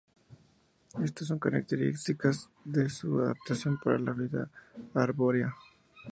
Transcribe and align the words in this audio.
Estas 1.03 1.27
son 1.27 1.37
características 1.37 2.49
de 2.65 2.89
su 2.89 3.19
adaptación 3.21 3.77
para 3.77 3.99
la 3.99 4.13
vida 4.13 4.49
arbórea. 4.95 5.55